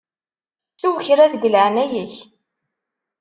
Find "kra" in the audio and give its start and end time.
1.05-1.25